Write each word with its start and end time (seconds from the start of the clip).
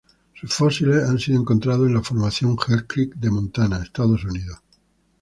Sus 0.33 0.51
fósiles 0.51 1.03
han 1.07 1.19
sido 1.19 1.39
encontrados 1.39 1.85
en 1.85 1.93
la 1.93 2.01
Formación 2.01 2.57
Hell 2.67 2.87
Creek 2.87 3.13
de 3.17 3.29
Montana, 3.29 3.83
Estados 3.83 4.23
Unidos. 4.23 4.57